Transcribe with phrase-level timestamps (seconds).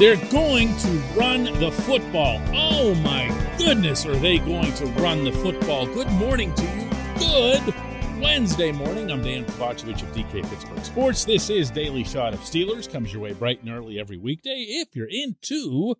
[0.00, 2.40] They're going to run the football.
[2.54, 5.84] Oh my goodness, are they going to run the football?
[5.84, 6.88] Good morning to you.
[7.18, 7.74] Good
[8.18, 9.10] Wednesday morning.
[9.10, 11.26] I'm Dejan Kovacevic of DK Pittsburgh Sports.
[11.26, 12.90] This is Daily Shot of Steelers.
[12.90, 14.64] Comes your way bright and early every weekday.
[14.66, 15.96] If you're into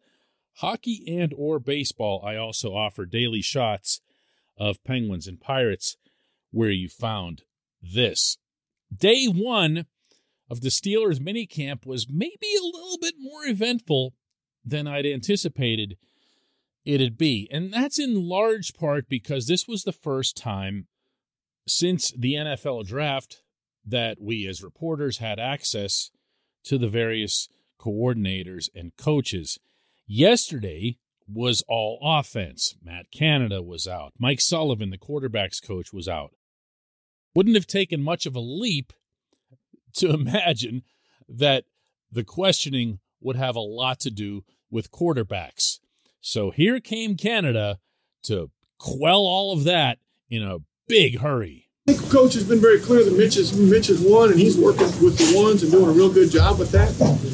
[0.54, 4.00] hockey and or baseball, I also offer daily shots
[4.56, 5.98] of Penguins and Pirates
[6.52, 7.42] where you found
[7.82, 8.38] this.
[8.96, 9.84] Day one
[10.50, 14.14] of the Steelers minicamp was maybe a little bit more eventful
[14.64, 15.96] than I'd anticipated
[16.84, 17.48] it'd be.
[17.50, 20.86] And that's in large part because this was the first time
[21.66, 23.42] since the NFL draft
[23.86, 26.10] that we as reporters had access
[26.64, 29.58] to the various coordinators and coaches.
[30.06, 32.74] Yesterday was all offense.
[32.82, 34.12] Matt Canada was out.
[34.18, 36.32] Mike Sullivan, the quarterback's coach, was out.
[37.34, 38.92] Wouldn't have taken much of a leap
[39.94, 40.82] to imagine
[41.28, 41.64] that
[42.10, 45.78] the questioning would have a lot to do with quarterbacks.
[46.20, 47.78] So here came Canada
[48.24, 51.66] to quell all of that in a big hurry.
[51.88, 54.56] I think coach has been very clear that Mitch is Mitch is one, and he's
[54.56, 56.90] working with the ones and doing a real good job with that.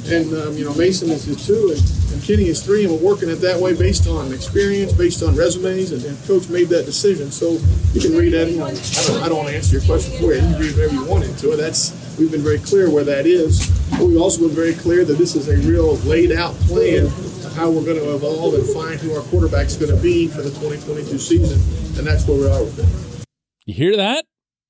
[0.07, 3.03] And um, you know Mason is his two, and, and Kenny is three, and we're
[3.03, 6.87] working it that way based on experience, based on resumes, and, and coach made that
[6.87, 7.31] decision.
[7.31, 7.59] So
[7.93, 8.49] you can read that.
[8.49, 10.41] You know, I don't, I don't want to answer your question for you.
[10.41, 11.57] You can read whatever you want into it.
[11.57, 13.67] That's we've been very clear where that is.
[13.91, 17.53] But we've also been very clear that this is a real laid out plan of
[17.55, 20.51] how we're going to evolve and find who our quarterback's going to be for the
[20.51, 23.27] 2022 season, and that's where we are with it.
[23.65, 24.25] You hear that?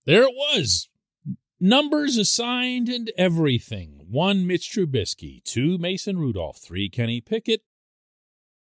[0.05, 0.89] There it was.
[1.59, 4.01] Numbers assigned and everything.
[4.09, 5.43] One, Mitch Trubisky.
[5.43, 6.59] Two, Mason Rudolph.
[6.59, 7.63] Three, Kenny Pickett.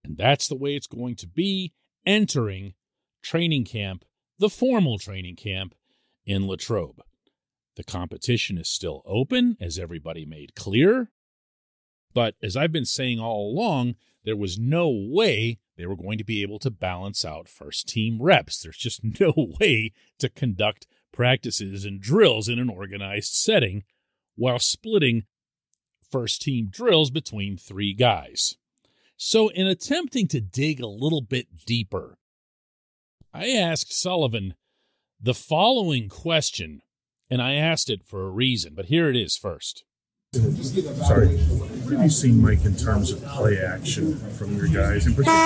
[0.05, 1.73] And that's the way it's going to be
[2.07, 2.75] entering
[3.23, 4.05] training camp,
[4.39, 5.75] the formal training camp
[6.27, 7.03] in Latrobe.
[7.77, 11.11] The competition is still open, as everybody made clear.
[12.13, 16.25] But as I've been saying all along, there was no way they were going to
[16.25, 18.61] be able to balance out first team reps.
[18.61, 23.85] There's just no way to conduct practices and drills in an organized setting
[24.37, 25.25] while splitting
[26.09, 28.57] first team drills between three guys.
[29.17, 32.19] So, in attempting to dig a little bit deeper,
[33.33, 34.55] I asked Sullivan
[35.21, 36.83] the following question,
[37.31, 39.85] and I asked it for a reason, but here it is first.
[40.35, 41.29] Sorry.
[41.29, 45.39] What have you seen, Mike, in terms of play action from your guys, in particular?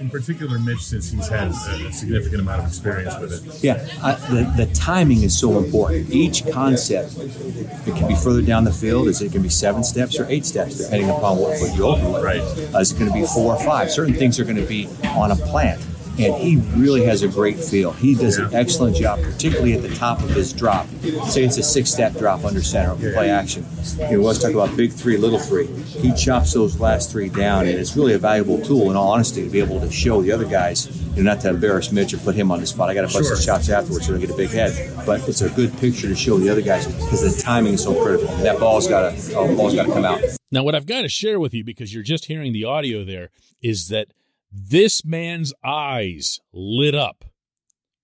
[0.00, 3.64] In particular, Mitch, since he's had a significant amount of experience with it.
[3.64, 6.10] Yeah, I, the, the timing is so important.
[6.10, 9.82] Each concept, it can be further down the field, is it going to be seven
[9.82, 12.22] steps or eight steps, depending upon what foot you open with.
[12.22, 12.40] Right.
[12.74, 13.90] Uh, is it going to be four or five?
[13.90, 15.78] Certain things are going to be on a plan
[16.18, 17.92] and he really has a great feel.
[17.92, 20.86] He does an excellent job, particularly at the top of his drop.
[21.28, 23.64] Say it's a six-step drop under center play action.
[24.10, 25.66] You know, let's talk about big three, little three.
[25.66, 29.42] He chops those last three down, and it's really a valuable tool, in all honesty,
[29.44, 30.86] to be able to show the other guys,
[31.16, 32.88] you know, not to embarrass Mitch or put him on the spot.
[32.88, 33.36] I got to bust Sure.
[33.36, 34.92] his shots afterwards so I don't get a big head.
[35.04, 37.94] But it's a good picture to show the other guys because the timing is so
[38.02, 38.34] critical.
[38.38, 40.20] That ball's got to, oh, uh, ball's got to come out.
[40.50, 43.30] Now, what I've got to share with you, because you're just hearing the audio there,
[43.60, 44.08] is that
[44.56, 47.24] this man's eyes lit up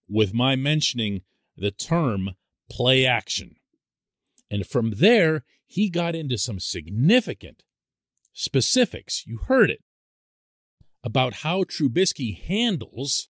[0.09, 1.22] with my mentioning
[1.56, 2.31] the term
[2.69, 3.55] play action.
[4.50, 7.62] And from there, he got into some significant
[8.33, 9.25] specifics.
[9.27, 9.84] You heard it
[11.05, 13.28] about how Trubisky handles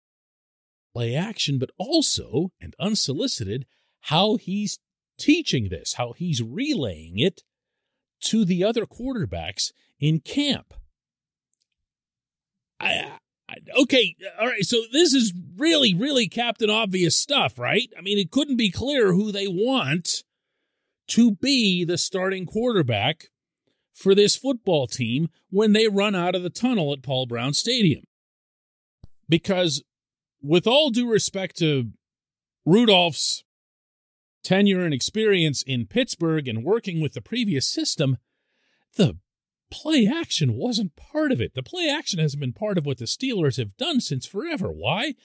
[0.94, 3.66] play action, but also, and unsolicited,
[4.03, 4.80] how he's
[5.18, 7.44] teaching this, how he's relaying it
[8.22, 10.74] to the other quarterbacks in camp.
[12.79, 13.12] I,
[13.50, 14.63] I, okay, all right.
[14.63, 17.90] So this is really, really Captain Obvious stuff, right?
[17.97, 20.23] I mean, it couldn't be clearer who they want
[21.07, 23.25] to be the starting quarterback
[23.94, 28.03] for this football team when they run out of the tunnel at Paul Brown Stadium.
[29.28, 29.84] Because,
[30.41, 31.91] with all due respect to
[32.65, 33.44] Rudolph's
[34.44, 38.18] tenure and experience in Pittsburgh and working with the previous system,
[38.95, 39.18] the
[39.71, 41.54] play action wasn't part of it.
[41.54, 44.69] The play action hasn't been part of what the Steelers have done since forever.
[44.69, 45.16] Why?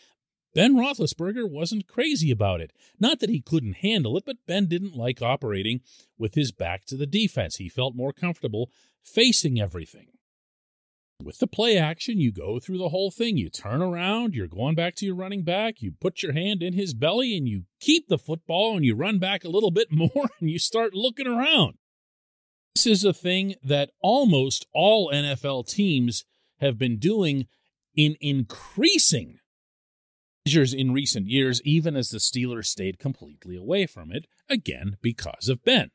[0.55, 2.73] Ben Roethlisberger wasn't crazy about it.
[3.00, 5.81] Not that he couldn't handle it, but Ben didn't like operating
[6.17, 7.56] with his back to the defense.
[7.56, 8.70] He felt more comfortable
[9.05, 10.08] facing everything.
[11.23, 13.37] With the play action, you go through the whole thing.
[13.37, 16.73] You turn around, you're going back to your running back, you put your hand in
[16.73, 20.29] his belly, and you keep the football, and you run back a little bit more,
[20.40, 21.75] and you start looking around.
[22.75, 26.25] This is a thing that almost all NFL teams
[26.61, 27.47] have been doing
[27.94, 29.38] in increasing
[30.44, 35.49] measures in recent years, even as the Steelers stayed completely away from it, again because
[35.49, 35.91] of Ben.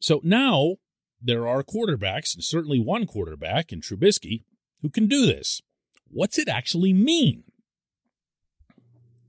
[0.00, 0.76] So now
[1.20, 4.44] there are quarterbacks, and certainly one quarterback in Trubisky,
[4.80, 5.60] who can do this.
[6.06, 7.44] What's it actually mean?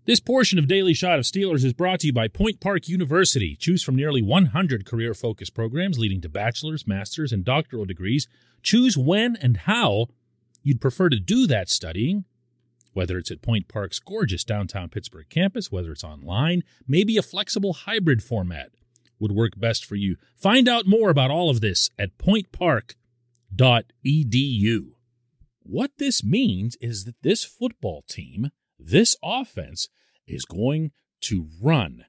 [0.10, 3.56] This portion of Daily Shot of Steelers is brought to you by Point Park University.
[3.56, 8.28] Choose from nearly 100 career focused programs leading to bachelor's, master's, and doctoral degrees.
[8.64, 10.08] Choose when and how
[10.64, 12.26] you'd prefer to do that studying,
[12.94, 17.74] whether it's at Point Park's gorgeous downtown Pittsburgh campus, whether it's online, maybe a flexible
[17.74, 18.72] hybrid format
[19.20, 20.16] would work best for you.
[20.36, 22.96] Find out more about all of this at pointpark.edu.
[25.62, 29.90] What this means is that this football team, this offense,
[30.28, 30.92] is going
[31.22, 32.06] to run.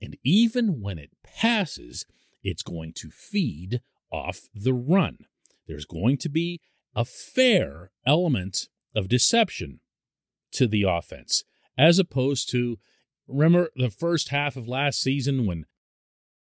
[0.00, 2.06] And even when it passes,
[2.42, 3.80] it's going to feed
[4.10, 5.18] off the run.
[5.66, 6.60] There's going to be
[6.94, 9.80] a fair element of deception
[10.52, 11.44] to the offense,
[11.76, 12.78] as opposed to
[13.28, 15.66] remember the first half of last season when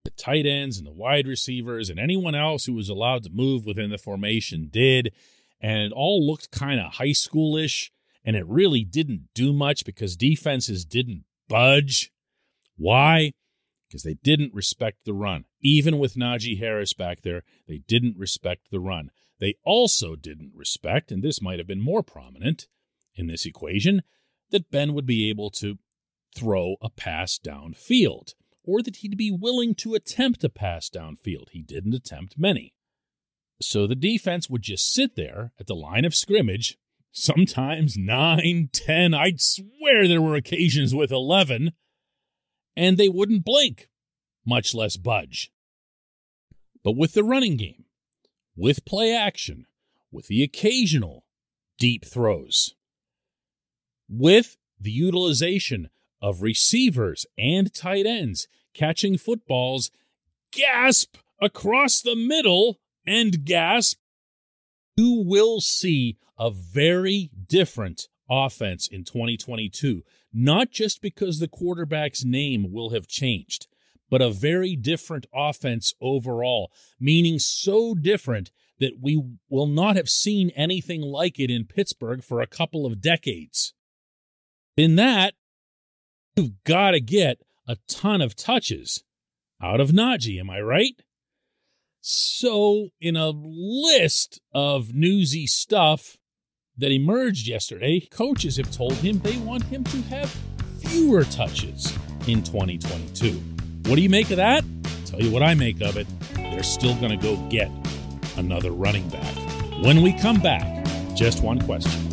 [0.03, 3.65] the tight ends and the wide receivers and anyone else who was allowed to move
[3.65, 5.13] within the formation did,
[5.61, 7.92] and it all looked kind of high schoolish
[8.23, 12.11] and it really didn't do much because defenses didn't budge.
[12.77, 13.33] Why?
[13.87, 15.45] Because they didn't respect the run.
[15.61, 19.11] Even with Najee Harris back there, they didn't respect the run.
[19.39, 22.67] They also didn't respect, and this might have been more prominent
[23.15, 24.03] in this equation,
[24.51, 25.77] that Ben would be able to
[26.35, 28.33] throw a pass downfield,
[28.63, 31.49] or that he'd be willing to attempt a pass downfield.
[31.51, 32.73] He didn't attempt many.
[33.61, 36.77] So the defense would just sit there at the line of scrimmage
[37.13, 39.13] sometimes nine, ten.
[39.13, 41.71] I'd swear there were occasions with 11,
[42.75, 43.87] and they wouldn't blink,
[44.45, 45.51] much less budge.
[46.83, 47.85] But with the running game,
[48.57, 49.67] with play action,
[50.11, 51.23] with the occasional
[51.77, 52.75] deep throws,
[54.09, 55.89] with the utilization
[56.21, 59.91] of receivers and tight ends catching footballs,
[60.51, 63.97] gasp across the middle and gasp,
[64.95, 72.71] you will see a very different offense in 2022, not just because the quarterback's name
[72.71, 73.67] will have changed,
[74.09, 80.49] but a very different offense overall, meaning so different that we will not have seen
[80.55, 83.73] anything like it in Pittsburgh for a couple of decades.
[84.75, 85.35] In that,
[86.35, 87.37] you've got to get
[87.67, 89.03] a ton of touches
[89.61, 91.01] out of Najee, am I right?
[92.05, 96.17] So, in a list of newsy stuff
[96.77, 100.29] that emerged yesterday, coaches have told him they want him to have
[100.81, 101.97] fewer touches
[102.27, 103.41] in 2022.
[103.85, 104.65] What do you make of that?
[104.65, 106.05] I'll tell you what I make of it.
[106.35, 107.71] They're still going to go get
[108.35, 109.37] another running back.
[109.81, 110.85] When we come back,
[111.15, 112.12] just one question.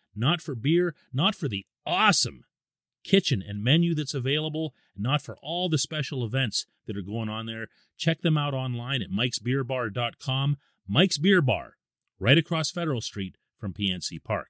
[0.15, 2.43] not for beer, not for the awesome
[3.03, 7.45] kitchen and menu that's available, not for all the special events that are going on
[7.45, 7.67] there.
[7.97, 10.57] Check them out online at mikesbeerbar.com.
[10.87, 11.77] Mike's Beer Bar,
[12.19, 14.47] right across Federal Street from PNC Park.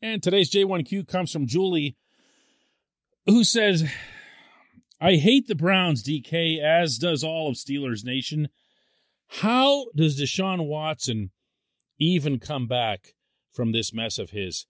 [0.00, 1.96] And today's J1Q comes from Julie,
[3.26, 3.90] who says,
[5.00, 8.48] I hate the Browns, DK, as does all of Steelers Nation.
[9.40, 11.30] How does Deshaun Watson
[11.98, 13.14] even come back
[13.50, 14.66] from this mess of his.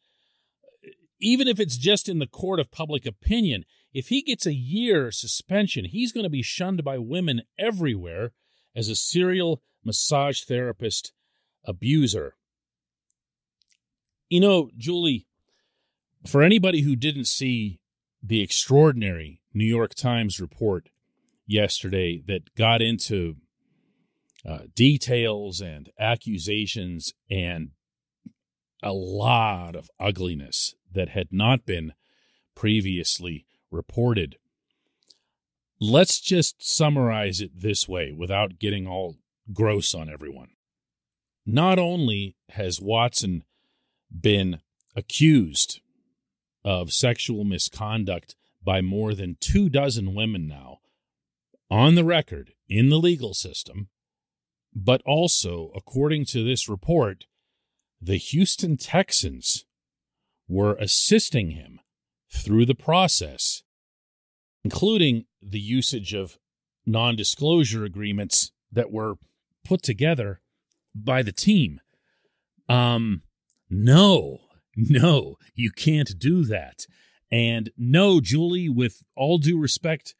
[1.20, 5.10] Even if it's just in the court of public opinion, if he gets a year
[5.10, 8.32] suspension, he's going to be shunned by women everywhere
[8.76, 11.12] as a serial massage therapist
[11.64, 12.36] abuser.
[14.28, 15.26] You know, Julie,
[16.26, 17.80] for anybody who didn't see
[18.22, 20.90] the extraordinary New York Times report
[21.46, 23.36] yesterday that got into
[24.46, 27.70] uh, details and accusations and
[28.82, 31.92] a lot of ugliness that had not been
[32.54, 34.36] previously reported.
[35.80, 39.16] Let's just summarize it this way without getting all
[39.52, 40.50] gross on everyone.
[41.46, 43.44] Not only has Watson
[44.10, 44.60] been
[44.96, 45.80] accused
[46.64, 50.78] of sexual misconduct by more than two dozen women now
[51.70, 53.88] on the record in the legal system,
[54.74, 57.24] But also, according to this report,
[58.00, 59.64] the Houston Texans
[60.48, 61.80] were assisting him
[62.32, 63.62] through the process,
[64.64, 66.38] including the usage of
[66.86, 69.16] non disclosure agreements that were
[69.64, 70.40] put together
[70.94, 71.80] by the team.
[72.68, 73.22] Um,
[73.68, 74.38] no,
[74.76, 76.86] no, you can't do that.
[77.30, 80.14] And no, Julie, with all due respect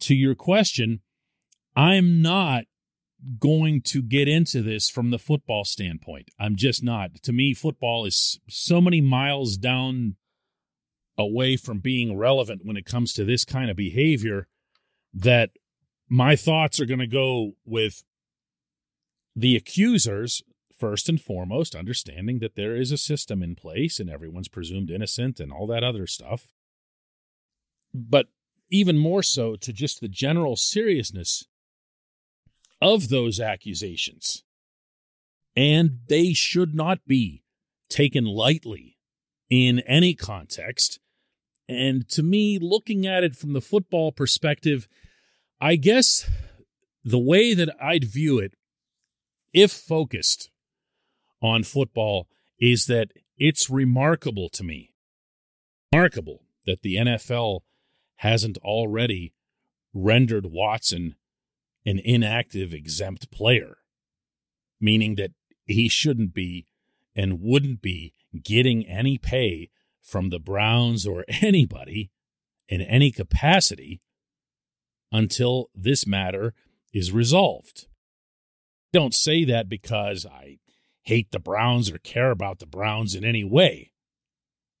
[0.00, 1.00] to your question,
[1.76, 2.64] I'm not
[3.38, 6.30] going to get into this from the football standpoint.
[6.38, 7.22] I'm just not.
[7.22, 10.16] To me, football is so many miles down
[11.16, 14.48] away from being relevant when it comes to this kind of behavior
[15.14, 15.50] that
[16.08, 18.02] my thoughts are going to go with
[19.36, 20.42] the accusers
[20.76, 25.38] first and foremost, understanding that there is a system in place and everyone's presumed innocent
[25.38, 26.48] and all that other stuff.
[27.94, 28.26] But
[28.70, 31.46] even more so to just the general seriousness
[32.82, 34.42] of those accusations.
[35.54, 37.44] And they should not be
[37.88, 38.98] taken lightly
[39.48, 40.98] in any context.
[41.68, 44.88] And to me, looking at it from the football perspective,
[45.60, 46.28] I guess
[47.04, 48.54] the way that I'd view it,
[49.52, 50.50] if focused
[51.40, 52.26] on football,
[52.58, 54.92] is that it's remarkable to me,
[55.92, 57.60] remarkable that the NFL
[58.16, 59.34] hasn't already
[59.94, 61.14] rendered Watson
[61.84, 63.78] an inactive exempt player,
[64.80, 65.32] meaning that
[65.64, 66.66] he shouldn't be
[67.14, 69.70] and wouldn't be getting any pay
[70.02, 72.10] from the Browns or anybody
[72.68, 74.00] in any capacity
[75.10, 76.54] until this matter
[76.92, 77.86] is resolved.
[78.92, 80.58] Don't say that because I
[81.02, 83.92] hate the Browns or care about the Browns in any way.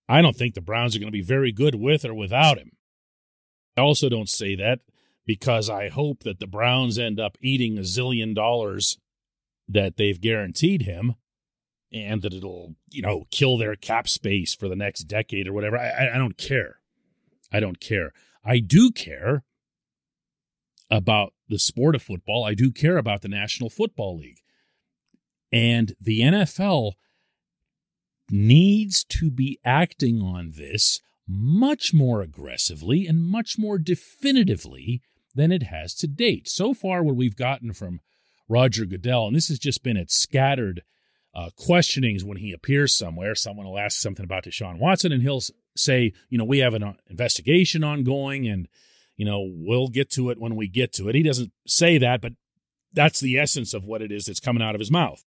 [0.08, 2.72] I don't think the Browns are going to be very good with or without him.
[3.76, 4.80] I also don't say that
[5.26, 8.98] because I hope that the Browns end up eating a zillion dollars
[9.68, 11.14] that they've guaranteed him
[11.92, 15.78] and that it'll, you know, kill their cap space for the next decade or whatever.
[15.78, 16.80] I, I don't care.
[17.52, 18.12] I don't care.
[18.44, 19.44] I do care
[20.90, 22.44] about the sport of football.
[22.44, 24.40] I do care about the National Football League.
[25.52, 26.92] And the NFL
[28.30, 35.02] needs to be acting on this much more aggressively and much more definitively
[35.34, 36.48] than it has to date.
[36.48, 38.00] So far, what we've gotten from
[38.48, 40.82] Roger Goodell, and this has just been at scattered
[41.34, 43.34] uh, questionings when he appears somewhere.
[43.34, 45.42] Someone will ask something about Deshaun Watson, and he'll
[45.76, 48.68] say, you know, we have an uh, investigation ongoing, and
[49.16, 51.14] you know, we'll get to it when we get to it.
[51.14, 52.32] He doesn't say that, but
[52.92, 55.24] that's the essence of what it is that's coming out of his mouth.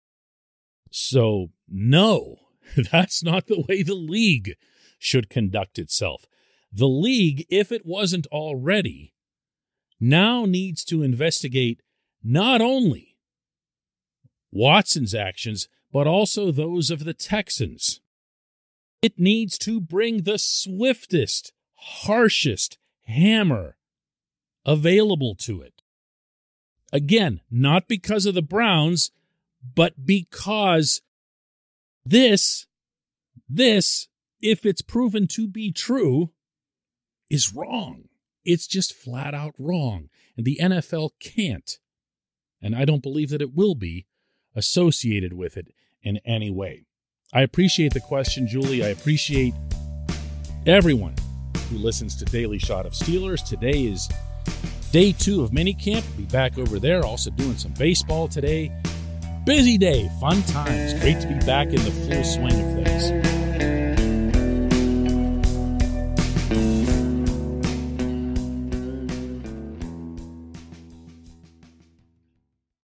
[0.91, 2.37] So, no,
[2.91, 4.55] that's not the way the league
[4.97, 6.25] should conduct itself.
[6.71, 9.13] The league, if it wasn't already,
[9.99, 11.81] now needs to investigate
[12.23, 13.17] not only
[14.51, 18.01] Watson's actions, but also those of the Texans.
[19.01, 23.77] It needs to bring the swiftest, harshest hammer
[24.65, 25.81] available to it.
[26.91, 29.11] Again, not because of the Browns,
[29.75, 31.01] but because
[32.05, 32.67] this,
[33.47, 34.07] this,
[34.41, 36.31] if it's proven to be true,
[37.29, 38.08] is wrong.
[38.45, 40.09] It's just flat out wrong.
[40.37, 41.77] And the NFL can't,
[42.61, 44.05] and I don't believe that it will be,
[44.55, 45.67] associated with it
[46.01, 46.85] in any way.
[47.33, 48.83] I appreciate the question, Julie.
[48.83, 49.53] I appreciate
[50.65, 51.15] everyone
[51.69, 53.45] who listens to Daily Shot of Steelers.
[53.47, 54.09] Today is
[54.91, 56.03] day two of minicamp.
[56.17, 58.71] Be back over there, also doing some baseball today.
[59.45, 60.99] Busy day, fun times.
[61.01, 63.28] Great to be back in the full swing of things.